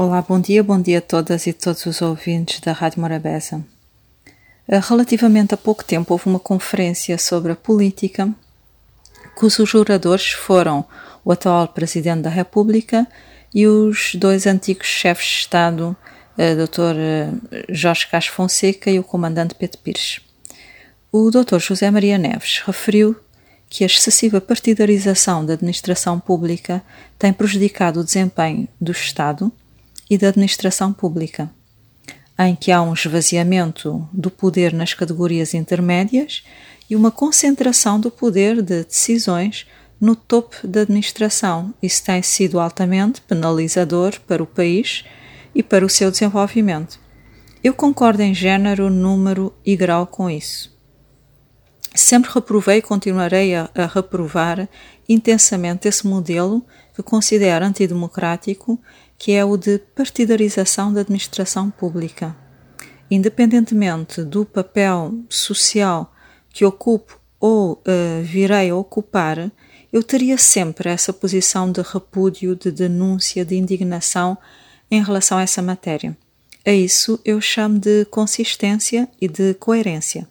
Olá, 0.00 0.22
bom 0.22 0.40
dia, 0.40 0.62
bom 0.62 0.80
dia 0.80 0.98
a 0.98 1.00
todas 1.00 1.48
e 1.48 1.52
todos 1.52 1.84
os 1.84 2.00
ouvintes 2.00 2.60
da 2.60 2.70
Rádio 2.70 3.00
Morabeza. 3.00 3.66
Eh, 4.68 4.78
relativamente 4.78 5.54
a 5.54 5.56
pouco 5.56 5.82
tempo 5.82 6.14
houve 6.14 6.26
uma 6.26 6.38
conferência 6.38 7.18
sobre 7.18 7.50
a 7.50 7.56
política 7.56 8.32
cujos 9.34 9.74
oradores 9.74 10.30
foram 10.30 10.84
o 11.24 11.32
atual 11.32 11.66
Presidente 11.66 12.22
da 12.22 12.30
República 12.30 13.08
e 13.52 13.66
os 13.66 14.14
dois 14.14 14.46
antigos 14.46 14.86
chefes 14.86 15.26
de 15.26 15.34
Estado, 15.40 15.96
eh, 16.38 16.54
Dr. 16.54 16.94
Eh, 16.96 17.64
Jorge 17.68 18.06
Castro 18.06 18.34
Fonseca 18.34 18.92
e 18.92 19.00
o 19.00 19.02
Comandante 19.02 19.56
Pedro 19.56 19.78
Pires. 19.78 20.20
O 21.10 21.28
Dr. 21.28 21.58
José 21.58 21.90
Maria 21.90 22.18
Neves 22.18 22.62
referiu 22.64 23.16
que 23.68 23.82
a 23.82 23.88
excessiva 23.88 24.40
partidarização 24.40 25.44
da 25.44 25.54
administração 25.54 26.20
pública 26.20 26.84
tem 27.18 27.32
prejudicado 27.32 27.98
o 27.98 28.04
desempenho 28.04 28.68
do 28.80 28.92
Estado 28.92 29.52
e 30.08 30.16
da 30.16 30.28
administração 30.28 30.92
pública, 30.92 31.50
em 32.38 32.54
que 32.54 32.70
há 32.70 32.80
um 32.80 32.94
esvaziamento 32.94 34.08
do 34.12 34.30
poder 34.30 34.72
nas 34.72 34.94
categorias 34.94 35.54
intermédias 35.54 36.44
e 36.88 36.96
uma 36.96 37.10
concentração 37.10 38.00
do 38.00 38.10
poder 38.10 38.62
de 38.62 38.84
decisões 38.84 39.66
no 40.00 40.14
topo 40.14 40.66
da 40.66 40.82
administração. 40.82 41.74
Isso 41.82 42.04
tem 42.04 42.22
sido 42.22 42.60
altamente 42.60 43.20
penalizador 43.20 44.18
para 44.26 44.42
o 44.42 44.46
país 44.46 45.04
e 45.54 45.62
para 45.62 45.84
o 45.84 45.88
seu 45.88 46.10
desenvolvimento. 46.10 46.98
Eu 47.62 47.74
concordo 47.74 48.22
em 48.22 48.32
género, 48.32 48.88
número 48.88 49.52
e 49.66 49.74
grau 49.74 50.06
com 50.06 50.30
isso. 50.30 50.76
Sempre 51.94 52.30
reprovei 52.32 52.78
e 52.78 52.82
continuarei 52.82 53.56
a, 53.56 53.68
a 53.74 53.86
reprovar 53.86 54.68
intensamente 55.08 55.88
esse 55.88 56.06
modelo 56.06 56.64
que 56.94 57.02
considero 57.02 57.64
antidemocrático 57.64 58.80
que 59.18 59.32
é 59.32 59.44
o 59.44 59.56
de 59.56 59.78
partidarização 59.78 60.92
da 60.92 61.00
administração 61.00 61.70
pública. 61.70 62.36
Independentemente 63.10 64.22
do 64.22 64.44
papel 64.44 65.14
social 65.28 66.14
que 66.50 66.64
ocupo 66.64 67.18
ou 67.40 67.72
uh, 67.72 68.22
virei 68.22 68.70
a 68.70 68.76
ocupar, 68.76 69.50
eu 69.92 70.02
teria 70.02 70.38
sempre 70.38 70.90
essa 70.90 71.12
posição 71.12 71.70
de 71.72 71.80
repúdio, 71.82 72.54
de 72.54 72.70
denúncia, 72.70 73.44
de 73.44 73.56
indignação 73.56 74.36
em 74.90 75.02
relação 75.02 75.38
a 75.38 75.42
essa 75.42 75.62
matéria. 75.62 76.16
A 76.64 76.70
isso 76.70 77.18
eu 77.24 77.40
chamo 77.40 77.78
de 77.78 78.04
consistência 78.06 79.08
e 79.20 79.26
de 79.26 79.54
coerência. 79.54 80.28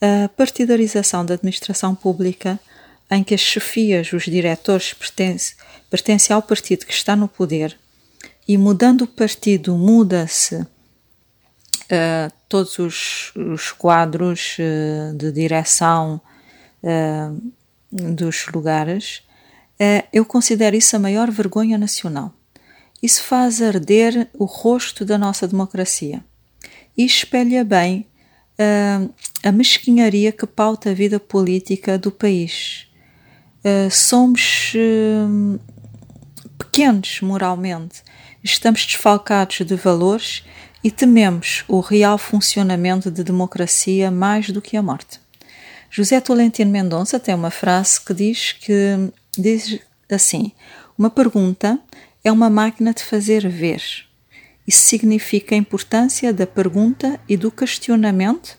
A 0.00 0.28
partidarização 0.28 1.24
da 1.24 1.34
administração 1.34 1.94
pública, 1.94 2.60
em 3.10 3.24
que 3.24 3.34
as 3.34 3.40
chefias, 3.40 4.12
os 4.12 4.24
diretores 4.24 4.94
pertencem, 4.94 5.56
pertencem 5.88 6.34
ao 6.34 6.42
partido 6.42 6.86
que 6.86 6.92
está 6.92 7.16
no 7.16 7.26
poder, 7.26 7.76
e 8.46 8.56
mudando 8.56 9.02
o 9.02 9.06
partido, 9.06 9.76
muda-se 9.76 10.56
uh, 11.90 12.32
todos 12.48 12.78
os, 12.78 13.32
os 13.36 13.72
quadros 13.72 14.56
uh, 14.58 15.16
de 15.16 15.30
direção 15.30 16.20
uh, 16.82 17.52
dos 17.90 18.46
lugares, 18.48 19.22
eu 20.12 20.26
considero 20.26 20.76
isso 20.76 20.94
a 20.94 20.98
maior 20.98 21.30
vergonha 21.30 21.78
nacional. 21.78 22.34
Isso 23.02 23.22
faz 23.22 23.62
arder 23.62 24.28
o 24.34 24.44
rosto 24.44 25.06
da 25.06 25.16
nossa 25.16 25.48
democracia 25.48 26.22
e 26.94 27.02
espelha 27.02 27.64
bem 27.64 28.06
a 29.42 29.50
mesquinharia 29.50 30.32
que 30.32 30.46
pauta 30.46 30.90
a 30.90 30.94
vida 30.94 31.18
política 31.18 31.96
do 31.96 32.12
país. 32.12 32.89
Somos 33.90 34.72
pequenos 36.58 37.20
moralmente 37.20 38.02
estamos 38.42 38.86
desfalcados 38.86 39.60
de 39.60 39.76
valores 39.76 40.42
e 40.82 40.90
tememos 40.90 41.64
o 41.68 41.80
real 41.80 42.16
funcionamento 42.16 43.10
de 43.10 43.22
democracia 43.22 44.10
mais 44.10 44.50
do 44.50 44.62
que 44.62 44.76
a 44.76 44.82
morte. 44.82 45.20
José 45.90 46.20
Tolentino 46.20 46.70
Mendonça 46.70 47.18
tem 47.20 47.34
uma 47.34 47.50
frase 47.50 48.00
que 48.00 48.14
diz 48.14 48.52
que 48.52 49.10
diz 49.36 49.78
assim: 50.10 50.52
uma 50.96 51.10
pergunta 51.10 51.78
é 52.24 52.32
uma 52.32 52.48
máquina 52.48 52.94
de 52.94 53.02
fazer 53.02 53.48
ver. 53.48 53.82
Isso 54.66 54.86
significa 54.86 55.54
a 55.54 55.58
importância 55.58 56.32
da 56.32 56.46
pergunta 56.46 57.18
e 57.28 57.36
do 57.36 57.50
questionamento 57.50 58.56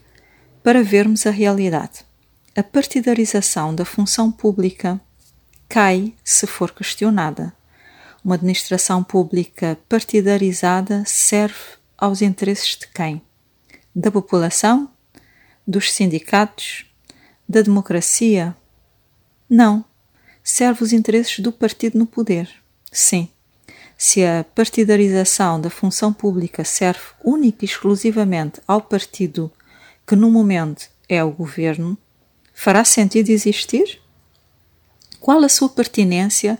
para 0.61 0.84
vermos 0.84 1.25
a 1.25 1.31
realidade. 1.31 2.10
A 2.53 2.62
partidarização 2.62 3.73
da 3.73 3.85
função 3.85 4.29
pública 4.29 5.00
cai 5.69 6.13
se 6.22 6.45
for 6.45 6.72
questionada. 6.72 7.53
Uma 8.25 8.35
administração 8.35 9.01
pública 9.01 9.79
partidarizada 9.88 11.01
serve 11.06 11.56
aos 11.97 12.22
interesses 12.22 12.75
de 12.75 12.88
quem? 12.88 13.22
Da 13.95 14.11
população? 14.11 14.91
Dos 15.66 15.94
sindicatos? 15.94 16.85
Da 17.47 17.61
democracia? 17.61 18.53
Não. 19.50 19.85
Serve 20.44 20.84
os 20.84 20.91
interesses 20.91 21.40
do 21.40 21.53
partido 21.53 21.97
no 21.97 22.06
poder. 22.06 22.50
Sim. 22.91 23.29
Se 23.97 24.25
a 24.25 24.44
partidarização 24.44 25.61
da 25.61 25.69
função 25.69 26.11
pública 26.11 26.66
serve 26.66 27.00
única 27.23 27.63
e 27.63 27.66
exclusivamente 27.66 28.59
ao 28.67 28.81
partido 28.81 29.50
que 30.06 30.17
no 30.17 30.29
momento 30.29 30.90
é 31.07 31.23
o 31.23 31.31
governo, 31.31 31.97
fará 32.53 32.84
sentido 32.84 33.29
existir? 33.29 34.00
Qual 35.19 35.44
a 35.44 35.50
sua 35.50 35.69
pertinência 35.69 36.57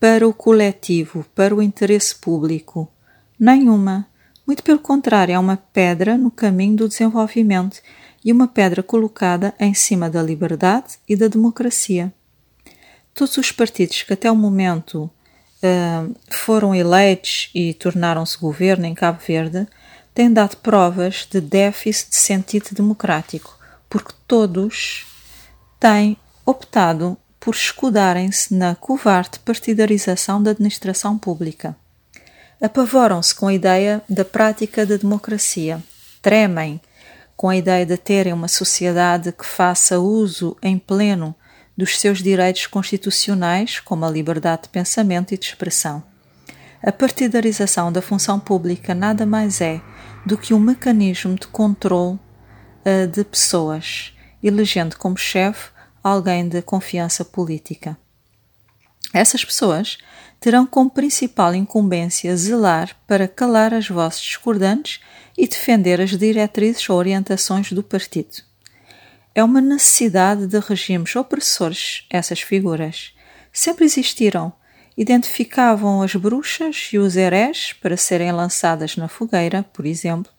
para 0.00 0.26
o 0.26 0.32
coletivo, 0.32 1.24
para 1.34 1.54
o 1.54 1.62
interesse 1.62 2.14
público? 2.14 2.90
Nenhuma. 3.38 4.06
Muito 4.46 4.62
pelo 4.62 4.78
contrário, 4.78 5.34
é 5.34 5.38
uma 5.38 5.56
pedra 5.56 6.16
no 6.16 6.30
caminho 6.30 6.76
do 6.76 6.88
desenvolvimento 6.88 7.80
e 8.24 8.32
uma 8.32 8.48
pedra 8.48 8.82
colocada 8.82 9.54
em 9.60 9.74
cima 9.74 10.08
da 10.08 10.22
liberdade 10.22 10.98
e 11.08 11.14
da 11.14 11.28
democracia. 11.28 12.12
Todos 13.14 13.36
os 13.36 13.52
partidos 13.52 14.02
que 14.02 14.12
até 14.12 14.30
o 14.30 14.36
momento 14.36 15.10
uh, 15.62 16.14
foram 16.30 16.74
eleitos 16.74 17.50
e 17.54 17.74
tornaram-se 17.74 18.38
governo 18.38 18.86
em 18.86 18.94
Cabo 18.94 19.18
Verde 19.26 19.66
têm 20.14 20.32
dado 20.32 20.56
provas 20.56 21.28
de 21.30 21.40
déficit 21.40 22.10
de 22.10 22.16
sentido 22.16 22.70
democrático, 22.72 23.56
porque 23.88 24.12
todos 24.26 25.06
têm 25.78 26.16
optado 26.44 27.16
por 27.38 27.54
escudarem-se 27.54 28.54
na 28.54 28.74
covarde 28.74 29.38
partidarização 29.38 30.42
da 30.42 30.50
administração 30.50 31.16
pública. 31.16 31.76
Apavoram-se 32.60 33.34
com 33.34 33.46
a 33.46 33.54
ideia 33.54 34.02
da 34.08 34.24
prática 34.24 34.84
da 34.84 34.96
democracia, 34.96 35.82
tremem 36.20 36.80
com 37.36 37.48
a 37.48 37.56
ideia 37.56 37.86
de 37.86 37.96
terem 37.96 38.32
uma 38.32 38.48
sociedade 38.48 39.30
que 39.30 39.46
faça 39.46 40.00
uso 40.00 40.56
em 40.60 40.76
pleno 40.76 41.34
dos 41.76 41.96
seus 42.00 42.20
direitos 42.20 42.66
constitucionais, 42.66 43.78
como 43.78 44.04
a 44.04 44.10
liberdade 44.10 44.62
de 44.62 44.68
pensamento 44.70 45.32
e 45.32 45.38
de 45.38 45.46
expressão. 45.46 46.02
A 46.82 46.90
partidarização 46.90 47.92
da 47.92 48.02
função 48.02 48.40
pública 48.40 48.92
nada 48.94 49.24
mais 49.24 49.60
é 49.60 49.80
do 50.26 50.36
que 50.36 50.52
um 50.52 50.58
mecanismo 50.58 51.36
de 51.36 51.46
controle 51.46 52.18
uh, 52.84 53.06
de 53.06 53.22
pessoas, 53.22 54.12
elegendo 54.42 54.96
como 54.96 55.16
chefe 55.16 55.70
alguém 56.02 56.48
de 56.48 56.62
confiança 56.62 57.24
política. 57.24 57.96
Essas 59.12 59.44
pessoas 59.44 59.98
terão 60.40 60.66
como 60.66 60.90
principal 60.90 61.54
incumbência 61.54 62.36
zelar 62.36 62.96
para 63.06 63.26
calar 63.26 63.74
as 63.74 63.88
vozes 63.88 64.20
discordantes 64.20 65.00
e 65.36 65.46
defender 65.46 66.00
as 66.00 66.10
diretrizes 66.10 66.88
ou 66.88 66.96
orientações 66.96 67.72
do 67.72 67.82
partido. 67.82 68.42
É 69.34 69.42
uma 69.42 69.60
necessidade 69.60 70.46
de 70.46 70.58
regimes 70.58 71.14
opressores 71.16 72.04
essas 72.10 72.40
figuras. 72.40 73.14
Sempre 73.52 73.84
existiram. 73.84 74.52
Identificavam 74.96 76.02
as 76.02 76.16
bruxas 76.16 76.90
e 76.92 76.98
os 76.98 77.16
herés 77.16 77.72
para 77.72 77.96
serem 77.96 78.32
lançadas 78.32 78.96
na 78.96 79.06
fogueira, 79.06 79.64
por 79.72 79.86
exemplo, 79.86 80.32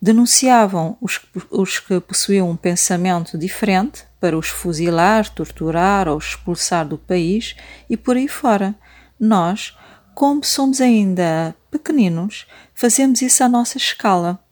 denunciavam 0.00 0.96
os, 1.00 1.20
os 1.50 1.78
que 1.78 2.00
possuíam 2.00 2.48
um 2.48 2.56
pensamento 2.56 3.36
diferente 3.36 4.04
para 4.18 4.36
os 4.36 4.48
fuzilar, 4.48 5.28
torturar 5.30 6.08
ou 6.08 6.18
expulsar 6.18 6.86
do 6.86 6.96
país 6.96 7.54
e 7.88 7.96
por 7.96 8.16
aí 8.16 8.28
fora. 8.28 8.74
Nós, 9.18 9.76
como 10.14 10.42
somos 10.42 10.80
ainda 10.80 11.54
pequeninos, 11.70 12.46
fazemos 12.74 13.20
isso 13.20 13.44
à 13.44 13.48
nossa 13.48 13.76
escala, 13.76 14.42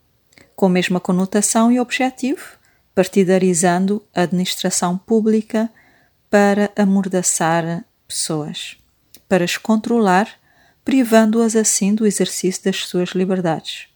com 0.55 0.67
a 0.67 0.69
mesma 0.69 0.99
conotação 0.99 1.71
e 1.71 1.79
objetivo, 1.79 2.59
partidarizando 2.93 4.03
a 4.13 4.21
administração 4.21 4.97
pública 4.97 5.69
para 6.29 6.69
amordaçar 6.75 7.83
pessoas, 8.07 8.77
para 9.27 9.43
as 9.43 9.57
controlar, 9.57 10.29
privando-as 10.85 11.55
assim 11.55 11.95
do 11.95 12.05
exercício 12.05 12.63
das 12.63 12.85
suas 12.85 13.09
liberdades. 13.09 13.87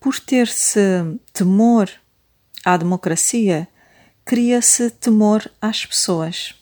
Por 0.00 0.20
ter-se 0.20 0.80
temor 1.32 1.90
à 2.64 2.76
democracia, 2.76 3.68
cria-se 4.24 4.90
temor 4.90 5.50
às 5.60 5.86
pessoas. 5.86 6.54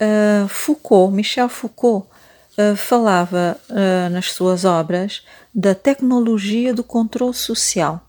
Uh, 0.00 0.48
Foucault, 0.48 1.14
Michel 1.14 1.48
Foucault, 1.48 2.08
uh, 2.58 2.74
falava 2.76 3.60
uh, 3.68 4.10
nas 4.10 4.32
suas 4.32 4.64
obras 4.64 5.22
da 5.54 5.74
tecnologia 5.74 6.74
do 6.74 6.82
controle 6.82 7.34
social. 7.34 8.06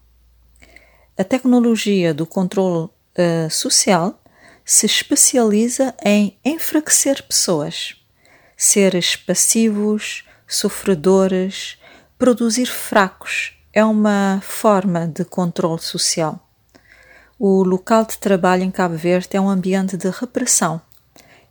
A 1.17 1.23
tecnologia 1.23 2.13
do 2.13 2.25
controle 2.25 2.89
social 3.51 4.19
se 4.63 4.85
especializa 4.85 5.93
em 6.03 6.39
enfraquecer 6.45 7.21
pessoas, 7.23 7.95
seres 8.55 9.17
passivos, 9.17 10.23
sofredores, 10.47 11.77
produzir 12.17 12.67
fracos. 12.67 13.60
É 13.73 13.85
uma 13.85 14.41
forma 14.43 15.07
de 15.07 15.23
controle 15.23 15.79
social. 15.79 16.45
O 17.39 17.63
local 17.63 18.03
de 18.03 18.17
trabalho 18.17 18.63
em 18.63 18.69
Cabo 18.69 18.97
Verde 18.97 19.29
é 19.31 19.39
um 19.39 19.49
ambiente 19.49 19.95
de 19.95 20.09
repressão 20.09 20.81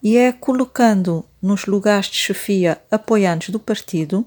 e 0.02 0.18
é 0.18 0.30
colocando 0.30 1.24
nos 1.40 1.64
lugares 1.64 2.08
de 2.08 2.16
chefia 2.16 2.78
apoiantes 2.90 3.48
do 3.48 3.58
partido 3.58 4.26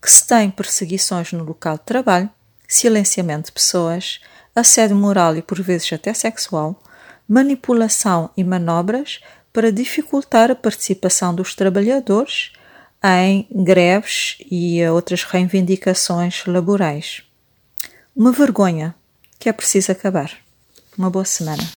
que 0.00 0.10
se 0.10 0.26
tem 0.26 0.50
perseguições 0.50 1.32
no 1.32 1.44
local 1.44 1.74
de 1.74 1.82
trabalho, 1.82 2.30
silenciamento 2.66 3.48
de 3.48 3.52
pessoas, 3.52 4.20
assédio 4.56 4.96
moral 4.96 5.36
e 5.36 5.42
por 5.42 5.60
vezes 5.60 5.92
até 5.92 6.14
sexual, 6.14 6.82
manipulação 7.28 8.30
e 8.34 8.42
manobras 8.42 9.20
para 9.52 9.70
dificultar 9.70 10.50
a 10.50 10.54
participação 10.54 11.34
dos 11.34 11.54
trabalhadores 11.54 12.52
em 13.04 13.46
greves 13.50 14.38
e 14.50 14.82
outras 14.88 15.24
reivindicações 15.24 16.42
laborais. 16.46 17.22
Uma 18.16 18.30
vergonha 18.30 18.94
que 19.40 19.48
é 19.48 19.52
preciso 19.52 19.90
acabar. 19.90 20.30
Uma 20.96 21.10
boa 21.10 21.24
semana. 21.24 21.64